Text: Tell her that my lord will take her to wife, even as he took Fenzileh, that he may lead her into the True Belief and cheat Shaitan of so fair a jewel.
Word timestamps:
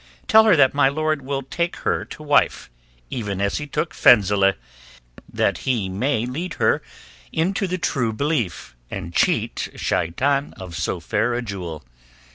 Tell 0.27 0.45
her 0.45 0.55
that 0.55 0.73
my 0.73 0.89
lord 0.89 1.21
will 1.21 1.43
take 1.43 1.75
her 1.75 2.03
to 2.05 2.23
wife, 2.23 2.71
even 3.11 3.39
as 3.39 3.59
he 3.59 3.67
took 3.67 3.93
Fenzileh, 3.93 4.55
that 5.31 5.59
he 5.59 5.89
may 5.89 6.25
lead 6.25 6.55
her 6.55 6.81
into 7.31 7.67
the 7.67 7.77
True 7.77 8.11
Belief 8.11 8.75
and 8.89 9.13
cheat 9.13 9.69
Shaitan 9.75 10.53
of 10.57 10.75
so 10.75 10.99
fair 10.99 11.35
a 11.35 11.43
jewel. 11.43 11.83